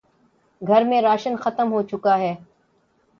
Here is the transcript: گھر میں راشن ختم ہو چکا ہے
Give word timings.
گھر 0.61 0.83
میں 0.83 1.01
راشن 1.01 1.35
ختم 1.35 1.71
ہو 1.71 1.81
چکا 1.81 2.17
ہے 2.19 2.33